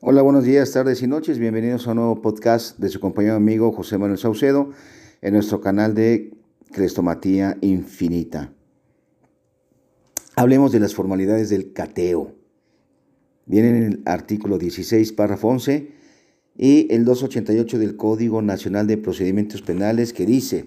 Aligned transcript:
Hola, 0.00 0.22
buenos 0.22 0.44
días, 0.44 0.70
tardes 0.70 1.02
y 1.02 1.08
noches. 1.08 1.40
Bienvenidos 1.40 1.88
a 1.88 1.90
un 1.90 1.96
nuevo 1.96 2.22
podcast 2.22 2.78
de 2.78 2.88
su 2.88 3.00
compañero 3.00 3.34
amigo 3.34 3.72
José 3.72 3.98
Manuel 3.98 4.16
Saucedo 4.16 4.70
en 5.22 5.34
nuestro 5.34 5.60
canal 5.60 5.96
de 5.96 6.34
Crestomatía 6.70 7.58
Infinita. 7.62 8.52
Hablemos 10.36 10.70
de 10.70 10.78
las 10.78 10.94
formalidades 10.94 11.50
del 11.50 11.72
cateo. 11.72 12.32
Viene 13.46 13.70
en 13.70 13.82
el 13.82 14.02
artículo 14.06 14.56
16, 14.56 15.12
párrafo 15.14 15.48
11 15.48 15.90
y 16.56 16.94
el 16.94 17.04
288 17.04 17.80
del 17.80 17.96
Código 17.96 18.40
Nacional 18.40 18.86
de 18.86 18.98
Procedimientos 18.98 19.62
Penales 19.62 20.12
que 20.12 20.26
dice, 20.26 20.66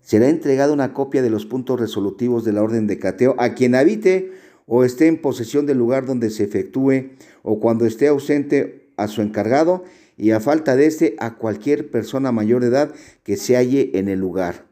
será 0.00 0.28
entregada 0.28 0.72
una 0.72 0.92
copia 0.92 1.22
de 1.22 1.30
los 1.30 1.46
puntos 1.46 1.78
resolutivos 1.78 2.44
de 2.44 2.52
la 2.52 2.64
orden 2.64 2.88
de 2.88 2.98
cateo 2.98 3.36
a 3.38 3.54
quien 3.54 3.76
habite 3.76 4.32
o 4.66 4.84
esté 4.84 5.06
en 5.06 5.20
posesión 5.20 5.66
del 5.66 5.78
lugar 5.78 6.06
donde 6.06 6.30
se 6.30 6.44
efectúe 6.44 7.10
o 7.42 7.60
cuando 7.60 7.86
esté 7.86 8.08
ausente 8.08 8.90
a 8.96 9.08
su 9.08 9.22
encargado 9.22 9.84
y 10.16 10.30
a 10.32 10.40
falta 10.40 10.76
de 10.76 10.86
este 10.86 11.16
a 11.18 11.36
cualquier 11.36 11.90
persona 11.90 12.32
mayor 12.32 12.62
de 12.62 12.68
edad 12.68 12.94
que 13.22 13.36
se 13.36 13.56
halle 13.56 13.92
en 13.94 14.08
el 14.08 14.18
lugar. 14.18 14.64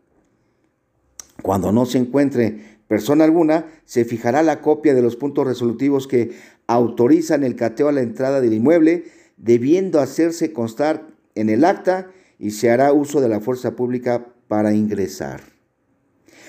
Cuando 1.42 1.72
no 1.72 1.86
se 1.86 1.98
encuentre 1.98 2.78
persona 2.88 3.24
alguna, 3.24 3.66
se 3.84 4.04
fijará 4.04 4.42
la 4.42 4.60
copia 4.60 4.94
de 4.94 5.02
los 5.02 5.16
puntos 5.16 5.46
resolutivos 5.46 6.06
que 6.06 6.32
autorizan 6.66 7.44
el 7.44 7.56
cateo 7.56 7.88
a 7.88 7.92
la 7.92 8.02
entrada 8.02 8.40
del 8.40 8.54
inmueble, 8.54 9.04
debiendo 9.36 10.00
hacerse 10.00 10.52
constar 10.52 11.06
en 11.34 11.50
el 11.50 11.64
acta 11.64 12.10
y 12.38 12.52
se 12.52 12.70
hará 12.70 12.92
uso 12.92 13.20
de 13.20 13.28
la 13.28 13.40
fuerza 13.40 13.76
pública 13.76 14.26
para 14.48 14.74
ingresar. 14.74 15.53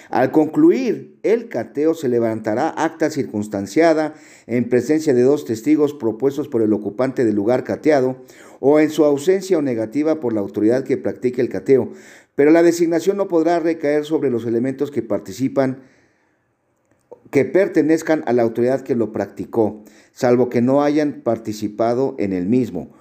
Al 0.10 0.32
concluir 0.32 1.18
el 1.24 1.50
cateo 1.50 1.94
se 1.94 2.10
levantará 2.10 2.70
acta 2.70 3.10
circunstanciada 3.10 4.14
en 4.48 4.70
presencia 4.70 5.14
de 5.14 5.24
dos 5.24 5.46
testigos 5.46 5.94
propuestos 5.94 6.48
por 6.48 6.62
el 6.62 6.74
ocupante 6.74 7.26
del 7.26 7.36
lugar 7.36 7.64
cateado 7.64 8.18
o 8.60 8.80
en 8.80 8.90
su 8.90 9.04
ausencia 9.06 9.58
o 9.58 9.62
negativa 9.62 10.20
por 10.20 10.34
la 10.34 10.42
autoridad 10.42 10.84
que 10.84 10.98
practique 10.98 11.42
el 11.42 11.50
cateo, 11.50 11.92
pero 12.36 12.52
la 12.52 12.64
designación 12.64 13.18
no 13.18 13.28
podrá 13.28 13.60
recaer 13.60 14.06
sobre 14.06 14.30
los 14.30 14.46
elementos 14.46 14.92
que 14.92 15.02
participan 15.02 15.84
que 17.32 17.44
pertenezcan 17.44 18.24
a 18.28 18.34
la 18.34 18.44
autoridad 18.44 18.82
que 18.82 18.96
lo 18.96 19.12
practicó, 19.12 19.84
salvo 20.14 20.50
que 20.50 20.62
no 20.62 20.84
hayan 20.84 21.22
participado 21.24 22.16
en 22.18 22.32
el 22.32 22.46
mismo 22.46 22.92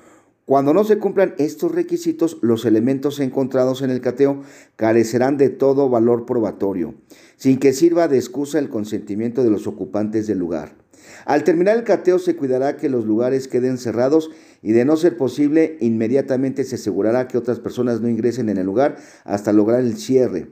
cuando 0.47 0.75
no 0.75 0.85
se 0.85 0.99
cumplan 0.99 1.35
estos 1.39 1.73
requisitos, 1.73 2.37
los 2.43 2.67
elementos 2.67 3.19
encontrados 3.19 3.81
en 3.81 3.91
el 3.91 4.03
cateo 4.03 4.43
carecerán 4.77 5.39
de 5.39 5.49
todo 5.49 5.89
valor 5.89 6.27
probatorio, 6.27 6.95
sin 7.37 7.59
que 7.59 7.73
sirva 7.73 8.09
de 8.09 8.19
excusa 8.19 8.59
el 8.59 8.69
consentimiento 8.69 9.43
de 9.43 9.51
los 9.51 9.67
ocupantes 9.67 10.27
del 10.27 10.39
lugar. 10.39 10.77
Al 11.25 11.45
terminar 11.45 11.79
el 11.79 11.85
cateo 11.85 12.19
se 12.19 12.37
cuidará 12.37 12.77
que 12.77 12.91
los 12.91 13.07
lugares 13.07 13.49
queden 13.49 13.79
cerrados 13.79 14.31
y 14.63 14.73
de 14.73 14.85
no 14.85 14.97
ser 14.97 15.17
posible, 15.17 15.79
inmediatamente 15.81 16.65
se 16.65 16.75
asegurará 16.75 17.27
que 17.27 17.39
otras 17.39 17.59
personas 17.59 18.03
no 18.03 18.09
ingresen 18.09 18.51
en 18.51 18.59
el 18.59 18.67
lugar 18.67 18.97
hasta 19.25 19.53
lograr 19.53 19.81
el 19.81 19.97
cierre. 19.97 20.49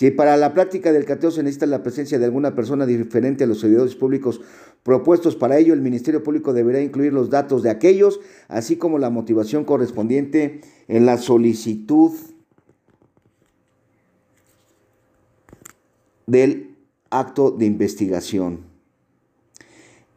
Si 0.00 0.10
para 0.10 0.38
la 0.38 0.54
práctica 0.54 0.94
del 0.94 1.04
cateo 1.04 1.30
se 1.30 1.42
necesita 1.42 1.66
la 1.66 1.82
presencia 1.82 2.18
de 2.18 2.24
alguna 2.24 2.54
persona 2.54 2.86
diferente 2.86 3.44
a 3.44 3.46
los 3.46 3.60
servidores 3.60 3.94
públicos 3.96 4.40
propuestos 4.82 5.36
para 5.36 5.58
ello, 5.58 5.74
el 5.74 5.82
Ministerio 5.82 6.22
Público 6.22 6.54
deberá 6.54 6.80
incluir 6.80 7.12
los 7.12 7.28
datos 7.28 7.62
de 7.62 7.68
aquellos, 7.68 8.18
así 8.48 8.76
como 8.76 8.98
la 8.98 9.10
motivación 9.10 9.66
correspondiente 9.66 10.62
en 10.88 11.04
la 11.04 11.18
solicitud 11.18 12.12
del 16.26 16.78
acto 17.10 17.50
de 17.50 17.66
investigación. 17.66 18.60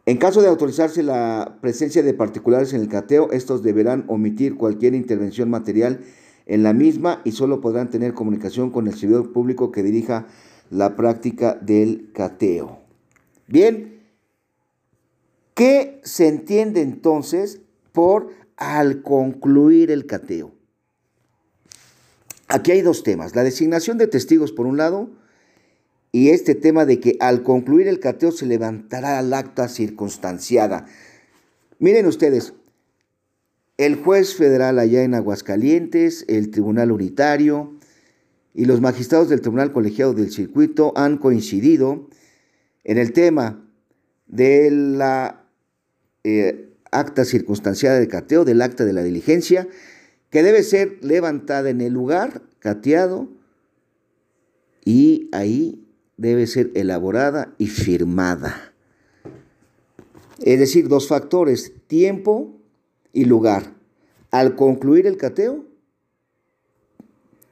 En 0.06 0.16
caso 0.16 0.42
de 0.42 0.48
autorizarse 0.48 1.04
la 1.04 1.58
presencia 1.60 2.04
de 2.04 2.14
particulares 2.14 2.72
en 2.72 2.80
el 2.80 2.88
cateo, 2.88 3.34
estos 3.34 3.64
deberán 3.64 4.06
omitir 4.08 4.56
cualquier 4.56 4.96
intervención 4.96 5.50
material 5.50 6.00
en 6.46 6.64
la 6.64 6.74
misma 6.74 7.22
y 7.24 7.32
solo 7.32 7.62
podrán 7.62 7.90
tener 7.90 8.14
comunicación 8.14 8.70
con 8.70 8.88
el 8.88 8.96
servidor 8.96 9.32
público 9.32 9.72
que 9.72 9.84
dirija 9.84 10.28
la 10.70 10.96
práctica 10.96 11.56
del 11.56 12.12
cateo. 12.14 12.80
Bien, 13.48 14.02
¿qué 15.54 16.02
se 16.04 16.28
entiende 16.28 16.82
entonces 16.82 17.62
por 17.92 18.30
al 18.58 19.02
concluir 19.02 19.92
el 19.92 20.06
cateo? 20.06 20.52
Aquí 22.48 22.72
hay 22.72 22.82
dos 22.82 23.04
temas, 23.04 23.36
la 23.36 23.44
designación 23.44 23.98
de 23.98 24.08
testigos 24.08 24.52
por 24.52 24.66
un 24.66 24.78
lado 24.78 25.10
y 26.12 26.30
este 26.30 26.54
tema 26.54 26.86
de 26.86 27.00
que 27.00 27.18
al 27.20 27.42
concluir 27.42 27.88
el 27.88 28.00
cateo 28.00 28.32
se 28.32 28.46
levantará 28.46 29.20
el 29.20 29.34
acta 29.34 29.68
circunstanciada. 29.68 30.86
Miren 31.80 32.06
ustedes, 32.06 32.54
el 33.78 33.96
juez 33.96 34.36
federal 34.36 34.80
allá 34.80 35.04
en 35.04 35.16
Aguascalientes, 35.16 36.26
el 36.28 36.52
Tribunal 36.52 36.92
Unitario 36.92 37.74
y 38.54 38.66
los 38.66 38.82
magistrados 38.82 39.30
del 39.30 39.42
Tribunal 39.42 39.72
Colegiado 39.72 40.14
del 40.14 40.32
Circuito 40.32 40.94
han 40.96 41.18
coincidido 41.18 42.08
en 42.84 42.98
el 42.98 43.14
tema 43.14 43.68
de 44.28 44.70
la 44.70 45.46
eh, 46.24 46.70
acta 46.92 47.26
circunstanciada 47.26 48.00
de 48.00 48.08
cateo, 48.08 48.46
del 48.46 48.62
acta 48.62 48.86
de 48.86 48.94
la 48.94 49.04
diligencia, 49.04 49.68
que 50.30 50.44
debe 50.44 50.64
ser 50.64 51.00
levantada 51.02 51.70
en 51.70 51.82
el 51.82 51.94
lugar 51.94 52.44
cateado 52.60 53.30
y 54.86 55.30
ahí 55.32 55.88
debe 56.18 56.46
ser 56.46 56.72
elaborada 56.76 57.54
y 57.58 57.68
firmada. 57.68 58.74
Es 60.44 60.60
decir, 60.60 60.88
dos 60.88 61.08
factores, 61.08 61.74
tiempo 61.88 62.63
y 63.14 63.26
lugar. 63.26 63.76
Al 64.32 64.56
concluir 64.56 65.08
el 65.08 65.18
cateo, 65.18 65.64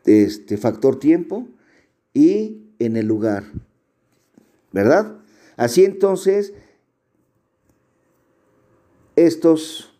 este 0.04 0.58
factor 0.58 1.00
tiempo 1.00 1.48
y 2.14 2.64
en 2.80 2.98
el 2.98 3.06
lugar. 3.06 3.44
¿Verdad? 4.74 5.18
Así 5.58 5.86
entonces, 5.86 6.54
estos 9.16 9.94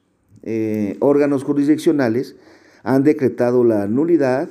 eh, 0.44 0.98
órganos 1.00 1.44
jurisdiccionales 1.44 2.36
han 2.84 3.04
decretado 3.04 3.64
la 3.64 3.88
nulidad 3.88 4.50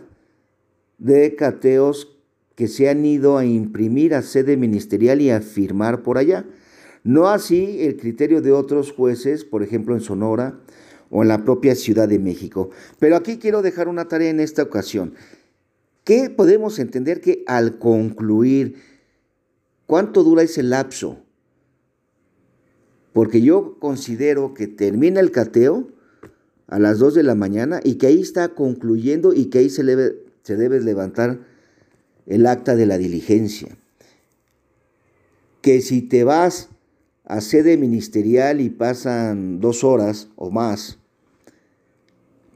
de 0.99 1.35
cateos 1.35 2.17
que 2.55 2.69
se 2.69 2.89
han 2.89 3.05
ido 3.05 3.39
a 3.39 3.45
imprimir 3.45 4.15
a 4.15 4.23
sede 4.23 4.57
ministerial 4.57 5.21
y 5.21 5.31
a 5.31 5.41
firmar 5.41 6.03
por 6.03 6.19
allá. 6.19 6.45
No 7.03 7.29
así 7.29 7.79
el 7.81 7.97
criterio 7.97 8.43
de 8.43 8.53
otros 8.53 8.93
jueces, 8.93 9.45
por 9.45 9.63
ejemplo 9.63 9.95
en 9.95 10.03
Sonora, 10.03 10.61
o 11.11 11.23
en 11.23 11.29
la 11.29 11.45
propia 11.45 11.75
Ciudad 11.75 12.09
de 12.09 12.19
México. 12.19 12.71
Pero 12.99 13.17
aquí 13.17 13.39
quiero 13.39 13.63
dejar 13.63 13.89
una 13.89 14.09
tarea 14.09 14.31
en 14.31 14.41
esta 14.41 14.63
ocasión. 14.63 15.15
¿Qué 16.05 16.31
podemos 16.31 16.79
entender 16.79 17.21
que 17.21 17.45
al 17.47 17.79
concluir, 17.79 18.77
cuánto 19.87 20.23
dura 20.25 20.43
ese 20.43 20.63
lapso? 20.63 21.19
Porque 23.13 23.43
yo 23.43 23.79
considero 23.79 24.55
que 24.55 24.67
termina 24.69 25.21
el 25.21 25.33
cateo 25.33 25.89
a 26.69 26.79
las 26.79 26.99
2 26.99 27.15
de 27.15 27.23
la 27.25 27.35
mañana 27.35 27.81
y 27.83 27.97
que 27.97 28.07
ahí 28.07 28.21
está 28.21 28.51
concluyendo 28.51 29.33
y 29.35 29.47
que 29.47 29.59
ahí 29.59 29.71
se 29.71 29.83
se 30.43 30.57
debe 30.57 30.81
levantar 30.81 31.41
el 32.27 32.47
acta 32.47 32.77
de 32.77 32.87
la 32.87 32.97
diligencia. 32.97 33.77
Que 35.61 35.81
si 35.83 36.01
te 36.01 36.25
vas 36.25 36.71
a 37.31 37.41
sede 37.41 37.77
ministerial 37.77 38.61
y 38.61 38.71
pasan 38.71 39.61
dos 39.61 39.85
horas 39.85 40.29
o 40.35 40.51
más, 40.51 40.99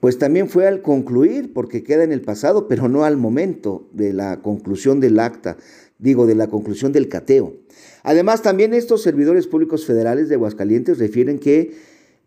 pues 0.00 0.18
también 0.18 0.48
fue 0.48 0.66
al 0.66 0.82
concluir, 0.82 1.52
porque 1.54 1.84
queda 1.84 2.02
en 2.02 2.12
el 2.12 2.20
pasado, 2.20 2.66
pero 2.66 2.88
no 2.88 3.04
al 3.04 3.16
momento 3.16 3.88
de 3.92 4.12
la 4.12 4.42
conclusión 4.42 5.00
del 5.00 5.18
acta, 5.20 5.56
digo, 5.98 6.26
de 6.26 6.34
la 6.34 6.48
conclusión 6.48 6.92
del 6.92 7.08
cateo. 7.08 7.54
Además, 8.02 8.42
también 8.42 8.74
estos 8.74 9.00
servidores 9.02 9.46
públicos 9.46 9.86
federales 9.86 10.28
de 10.28 10.34
Aguascalientes 10.34 10.98
refieren 10.98 11.38
que 11.38 11.74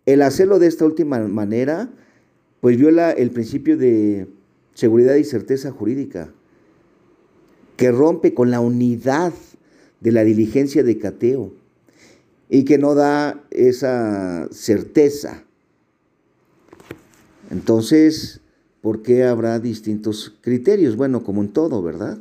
el 0.06 0.22
hacerlo 0.22 0.58
de 0.58 0.68
esta 0.68 0.86
última 0.86 1.20
manera, 1.28 1.92
pues 2.62 2.78
viola 2.78 3.12
el 3.12 3.30
principio 3.30 3.78
de 3.78 4.28
seguridad 4.74 5.16
y 5.16 5.26
certeza 5.26 5.70
jurídica, 5.70 6.34
que 7.76 7.92
rompe 7.92 8.34
con 8.34 8.50
la 8.52 8.62
unidad 8.62 9.34
de 10.00 10.12
la 10.14 10.24
diligencia 10.24 10.82
de 10.82 10.98
cateo 10.98 11.52
y 12.50 12.66
que 12.66 12.78
no 12.78 12.96
da 12.96 13.44
esa 13.52 14.48
certeza 14.52 15.44
entonces, 17.50 18.42
¿por 18.82 19.02
qué 19.02 19.24
habrá 19.24 19.60
distintos 19.60 20.36
criterios? 20.42 20.96
Bueno, 20.96 21.24
como 21.24 21.42
en 21.42 21.50
todo, 21.50 21.82
¿verdad? 21.82 22.18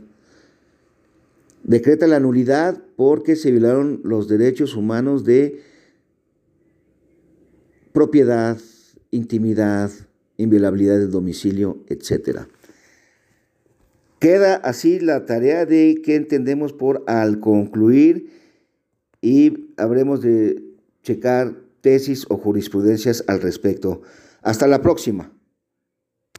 Decreta 1.65 2.07
la 2.07 2.21
nulidad 2.21 2.81
porque 2.97 3.35
se 3.35 3.51
violaron 3.51 4.01
los 4.05 4.29
derechos 4.29 4.77
humanos 4.77 5.25
de 5.25 5.61
propiedad, 7.93 8.59
intimidad, 9.11 9.91
inviolabilidad 10.37 10.99
del 10.99 11.11
domicilio, 11.11 11.79
etc. 11.89 12.43
Queda 14.21 14.57
así 14.57 15.01
la 15.01 15.27
tarea 15.27 15.67
de 15.67 16.01
qué 16.05 16.15
entendemos 16.15 16.73
por 16.73 17.03
al 17.09 17.41
concluir 17.41 18.31
y 19.27 19.75
habremos 19.77 20.23
de 20.23 20.63
checar 21.03 21.57
tesis 21.81 22.27
o 22.29 22.37
jurisprudencias 22.37 23.25
al 23.27 23.43
respecto. 23.43 24.03
Hasta 24.41 24.69
la 24.69 24.83
próxima. 24.83 25.33